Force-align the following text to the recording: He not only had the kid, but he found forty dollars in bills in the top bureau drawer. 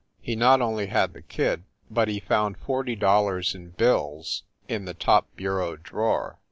He 0.19 0.35
not 0.35 0.61
only 0.61 0.87
had 0.87 1.13
the 1.13 1.21
kid, 1.21 1.63
but 1.91 2.07
he 2.07 2.19
found 2.19 2.57
forty 2.57 2.95
dollars 2.95 3.53
in 3.53 3.69
bills 3.69 4.41
in 4.67 4.85
the 4.85 4.95
top 4.95 5.27
bureau 5.35 5.75
drawer. 5.75 6.39